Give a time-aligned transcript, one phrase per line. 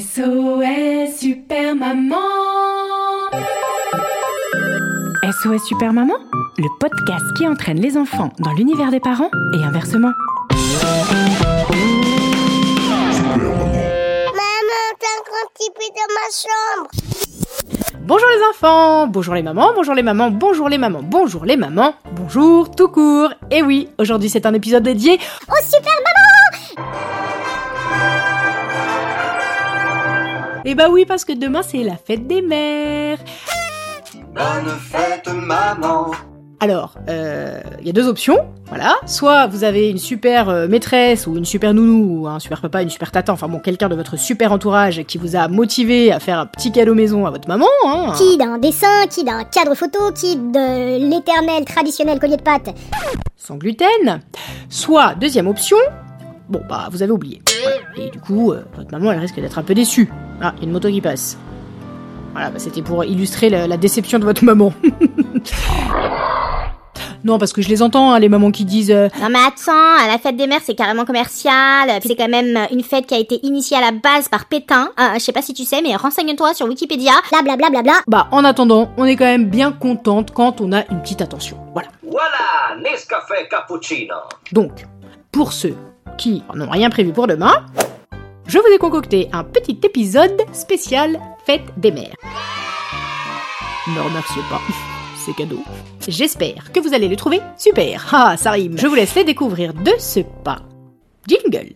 [0.00, 2.16] SOS Super Maman
[5.22, 6.14] SOS Super Maman,
[6.56, 10.12] le podcast qui entraîne les enfants dans l'univers des parents et inversement.
[10.50, 10.80] Maman,
[14.98, 16.88] t'as un grand petit peu dans ma chambre.
[18.06, 21.92] Bonjour les enfants, bonjour les mamans, bonjour les mamans, bonjour les mamans, bonjour les mamans,
[22.16, 23.34] bonjour tout court.
[23.50, 26.09] Et oui, aujourd'hui c'est un épisode dédié Oh, super maman
[30.64, 33.18] Et bah oui, parce que demain c'est la fête des mères.
[34.34, 36.10] Bonne fête maman
[36.60, 38.96] Alors, euh, il y a deux options, voilà.
[39.06, 42.82] Soit vous avez une super euh, maîtresse ou une super nounou ou un super papa,
[42.82, 46.20] une super tata, enfin bon, quelqu'un de votre super entourage qui vous a motivé à
[46.20, 48.12] faire un petit cadeau maison à votre maman, hein.
[48.16, 52.74] Qui d'un dessin, qui d'un cadre photo, qui de l'éternel traditionnel collier de pâte.
[53.36, 54.20] sans gluten.
[54.68, 55.78] Soit, deuxième option,
[56.48, 57.42] bon bah vous avez oublié.
[57.62, 58.06] Voilà.
[58.06, 60.08] Et du coup, euh, votre maman elle risque d'être un peu déçue.
[60.40, 61.36] Ah, il y a une moto qui passe.
[62.32, 64.72] Voilà, bah, c'était pour illustrer la, la déception de votre maman.
[67.24, 70.06] non, parce que je les entends, hein, les mamans qui disent euh, Non mais attends,
[70.10, 73.18] la fête des mères c'est carrément commercial, puis c'est quand même une fête qui a
[73.18, 74.90] été initiée à la base par Pétain.
[74.98, 77.12] Euh, je sais pas si tu sais, mais renseigne-toi sur Wikipédia.
[77.30, 77.94] Bla bla bla bla bla.
[78.06, 81.58] Bah, en attendant, on est quand même bien contente quand on a une petite attention.
[81.74, 81.88] Voilà.
[82.02, 84.14] Voilà, Nescafé Cappuccino
[84.52, 84.86] Donc,
[85.30, 85.76] pour ceux
[86.16, 87.52] qui n'ont rien prévu pour demain,
[88.50, 92.16] je vous ai concocté un petit épisode spécial Fête des mères.
[93.86, 94.60] Ne remerciez pas,
[95.16, 95.60] c'est cadeau.
[96.08, 98.08] J'espère que vous allez le trouver super.
[98.12, 98.76] Ah, ça rime.
[98.76, 100.62] Je vous laisse les découvrir de ce pas.
[101.28, 101.72] Jingle.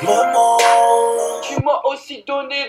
[0.00, 2.68] Tu m'as aussi donné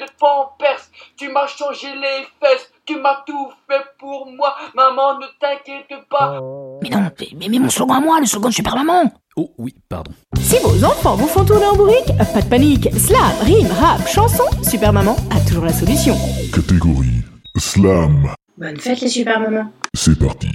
[1.18, 6.40] tu m'as changé les fesses, tu m'as tout fait pour moi, maman ne t'inquiète pas
[6.84, 9.51] Mais non, mais, mais, mais mon slogan à moi, le slogan de Super Maman Oh
[9.57, 10.12] oui, pardon.
[10.40, 12.88] Si vos enfants vous font tourner en bourrique, pas de panique.
[12.96, 16.16] Slam, rime, rap, chanson, Super Maman a toujours la solution.
[16.53, 17.23] Catégorie
[17.57, 18.34] Slam.
[18.57, 19.72] Bonne fête les super mamans.
[19.94, 20.50] C'est parti.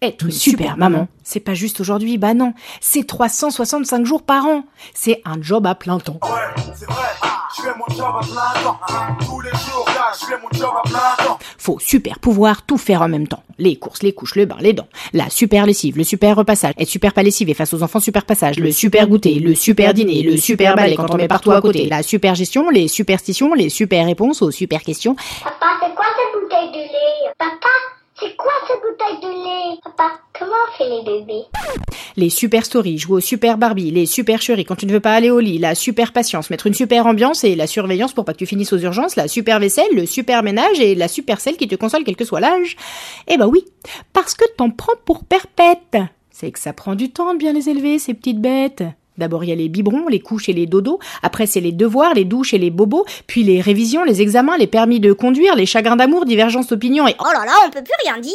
[0.00, 4.62] Être super maman, c'est pas juste aujourd'hui, bah non, c'est 365 jours par an.
[4.94, 6.20] C'est un job à plein temps.
[6.22, 7.27] Ouais, c'est vrai,
[7.58, 8.78] je fais mon job à plein temps.
[9.24, 11.38] Tous les jours, là, je fais mon job à plein temps.
[11.58, 13.42] Faut super pouvoir tout faire en même temps.
[13.58, 14.88] Les courses, les couches, le bain, les dents.
[15.12, 18.24] La super lessive, le super repassage, être super pas lessive et face aux enfants super
[18.24, 21.60] passage, le super goûter, le super dîner, le super balai quand on met partout à
[21.60, 25.16] côté, la super gestion, les superstitions, les super réponses aux super questions.
[25.42, 27.32] Papa, c'est quoi cette bouteille de lait?
[27.38, 27.68] Papa,
[28.20, 29.78] c'est quoi cette bouteille de lait?
[29.84, 31.44] Papa, comment on fait les bébés?
[32.16, 35.14] Les super stories, jouer au super Barbie, les super chéris quand tu ne veux pas
[35.14, 38.32] aller au lit, la super patience, mettre une super ambiance et la surveillance pour pas
[38.32, 41.56] que tu finisses aux urgences, la super vaisselle, le super ménage et la super selle
[41.56, 42.76] qui te console quel que soit l'âge.
[43.28, 43.64] Eh bah oui,
[44.12, 45.96] parce que t'en prends pour perpète.
[46.30, 48.82] C'est que ça prend du temps de bien les élever, ces petites bêtes.
[49.18, 50.98] D'abord, il y a les biberons, les couches et les dodos.
[51.22, 53.04] Après, c'est les devoirs, les douches et les bobos.
[53.26, 57.14] Puis les révisions, les examens, les permis de conduire, les chagrins d'amour, divergences d'opinion et...
[57.20, 58.32] Oh là là, on peut plus rien dire.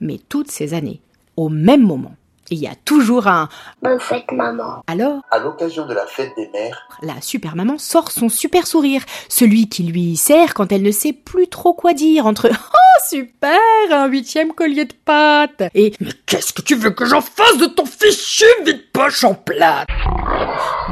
[0.00, 1.00] Mais toutes ces années,
[1.36, 2.14] au même moment,
[2.50, 3.48] il y a toujours un...
[3.82, 4.82] Bonne fête, maman.
[4.86, 9.02] Alors À l'occasion de la fête des mères, La super maman sort son super sourire,
[9.28, 13.58] celui qui lui sert quand elle ne sait plus trop quoi dire entre Oh super,
[13.90, 17.66] un huitième collier de pâtes et Mais qu'est-ce que tu veux que j'en fasse de
[17.66, 19.88] ton fichu vide poche en plate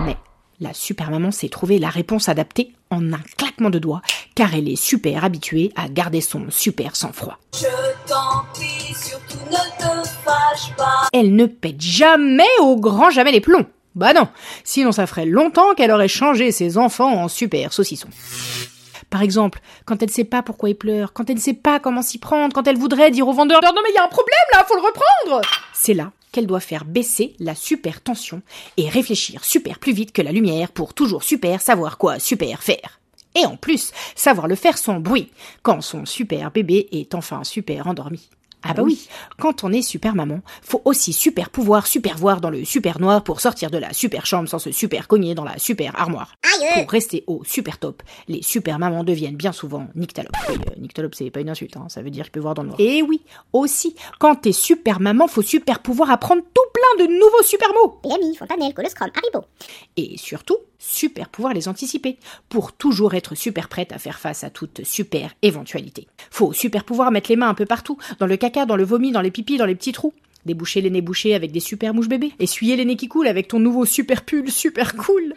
[0.05, 0.17] Mais
[0.61, 4.03] la super maman sait trouver la réponse adaptée en un claquement de doigts,
[4.35, 7.39] car elle est super habituée à garder son super sang-froid.
[7.55, 7.67] Je
[8.07, 9.57] t'en prie, surtout ne
[11.13, 13.67] Elle ne pète jamais au grand jamais les plombs.
[13.95, 14.29] Bah non,
[14.65, 18.09] sinon ça ferait longtemps qu'elle aurait changé ses enfants en super saucissons.
[19.11, 22.03] Par exemple, quand elle sait pas pourquoi il pleure, quand elle ne sait pas comment
[22.03, 24.35] s'y prendre, quand elle voudrait dire au vendeur Non mais il y a un problème
[24.53, 25.41] là, faut le reprendre
[25.73, 28.43] C'est là qu'elle doit faire baisser la super tension
[28.77, 32.99] et réfléchir super plus vite que la lumière pour toujours super savoir quoi super faire.
[33.37, 35.31] Et en plus, savoir le faire sans bruit,
[35.63, 38.29] quand son super bébé est enfin super endormi.
[38.67, 39.07] Ah bah oui,
[39.39, 43.23] quand on est super maman, faut aussi super pouvoir super voir dans le super noir
[43.23, 46.35] pour sortir de la super chambre sans se super cogner dans la super armoire.
[46.75, 50.33] Pour rester au super top, les super mamans deviennent bien souvent nyctalope.
[50.49, 52.63] Oui, euh, nyctalope c'est pas une insulte, hein, ça veut dire qu'il peut voir dans
[52.63, 52.81] le noir.
[52.81, 53.21] Et oui,
[53.53, 58.01] aussi, quand t'es super maman, faut super pouvoir apprendre tout plein de nouveaux super mots.
[58.03, 59.47] PMI, Fontanelle, Coloscrum, Haribo.
[59.97, 62.19] Et surtout, super pouvoir les anticiper,
[62.49, 66.07] pour toujours être super prête à faire face à toute super éventualité.
[66.31, 69.13] Faut super pouvoir mettre les mains un peu partout, dans le caca, dans le vomi,
[69.13, 70.15] dans les pipis, dans les petits trous.
[70.47, 72.33] Déboucher les nez bouchés avec des super mouches bébés.
[72.39, 75.35] Essuyer les nez qui coulent avec ton nouveau super pull super cool.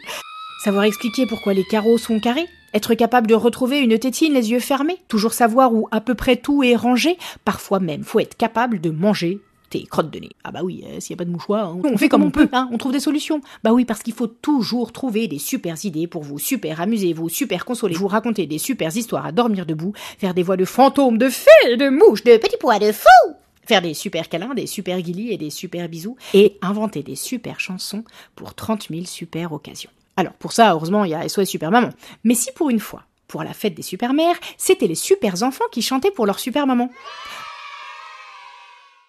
[0.63, 2.47] Savoir expliquer pourquoi les carreaux sont carrés.
[2.73, 4.97] Être capable de retrouver une tétine les yeux fermés.
[5.07, 7.17] Toujours savoir où à peu près tout est rangé.
[7.45, 10.29] Parfois même, faut être capable de manger tes crottes de nez.
[10.43, 12.31] Ah bah oui, euh, s'il n'y a pas de mouchoir, hein, on, fait comme on
[12.31, 13.41] peut, hein, on trouve des solutions.
[13.63, 17.29] Bah oui, parce qu'il faut toujours trouver des super idées pour vous super amuser, vous
[17.29, 21.17] super consoler, vous raconter des super histoires à dormir debout, faire des voix de fantômes,
[21.17, 23.33] de fées, de mouches, de petits pois de fou
[23.67, 27.59] faire des super câlins, des super guilis et des super bisous, et inventer des super
[27.59, 29.89] chansons pour 30 000 super occasions.
[30.15, 31.89] Alors pour ça, heureusement, il y a SOS Super Maman.
[32.23, 35.65] Mais si pour une fois, pour la fête des super mères, c'était les super enfants
[35.71, 36.89] qui chantaient pour leur super maman.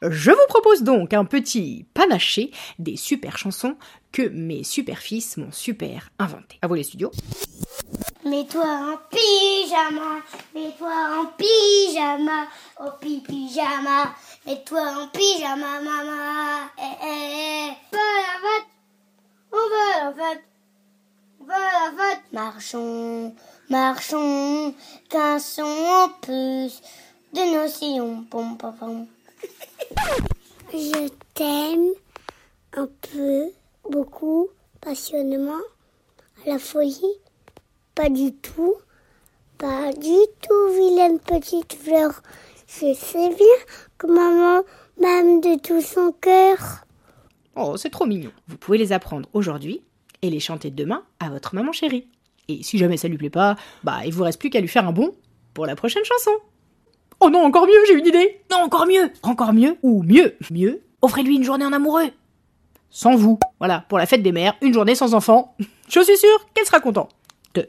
[0.01, 3.77] Je vous propose donc un petit panaché des super chansons
[4.13, 6.57] que mes super fils m'ont super inventé.
[6.63, 7.11] À vous les studios.
[8.25, 10.21] Mets-toi en pyjama,
[10.55, 12.47] mets-toi en pyjama,
[12.79, 14.15] au pi pyjama,
[14.47, 16.69] mets-toi en pyjama, maman.
[16.79, 17.73] Eh, eh, eh.
[17.91, 18.69] Va à la fête,
[19.51, 20.45] on à la fête,
[21.41, 22.23] on à la fête.
[22.33, 23.35] Marchons,
[23.69, 24.75] marchons,
[25.09, 26.83] qu'un son en plus
[27.33, 29.07] de nos sillons, pom pom pom.
[30.81, 31.91] Je t'aime
[32.73, 33.51] un peu,
[33.91, 34.47] beaucoup,
[34.81, 35.59] passionnément,
[36.47, 37.17] à la folie,
[37.97, 38.77] pas du tout,
[39.57, 42.23] pas du tout, vilaine petite fleur.
[42.69, 43.59] Je sais bien
[43.99, 44.63] que maman
[45.01, 46.85] m'aime de tout son cœur.
[47.57, 48.31] Oh, c'est trop mignon.
[48.47, 49.83] Vous pouvez les apprendre aujourd'hui
[50.23, 52.07] et les chanter demain à votre maman chérie.
[52.47, 54.87] Et si jamais ça lui plaît pas, bah il vous reste plus qu'à lui faire
[54.87, 55.13] un bon
[55.55, 56.31] pour la prochaine chanson.
[57.21, 58.41] Oh non, encore mieux, j'ai une idée.
[58.51, 60.83] Non, encore mieux, encore mieux ou mieux, mieux?
[61.03, 62.11] Offrez-lui une journée en amoureux.
[62.91, 63.39] Sans vous.
[63.59, 65.57] Voilà, pour la fête des mères, une journée sans enfant.
[65.89, 67.11] Je suis sûre qu'elle sera contente.
[67.55, 67.69] De.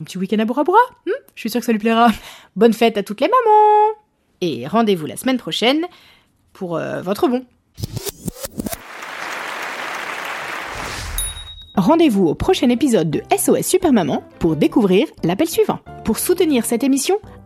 [0.00, 0.78] Un petit week-end à Bora Bora?
[1.06, 2.08] Hmm Je suis sûre que ça lui plaira.
[2.56, 3.98] Bonne fête à toutes les mamans.
[4.40, 5.84] Et rendez-vous la semaine prochaine
[6.52, 7.44] pour euh, votre bon.
[11.76, 15.80] Rendez-vous au prochain épisode de SOS Super Maman pour découvrir l'appel suivant.
[16.04, 17.18] Pour soutenir cette émission,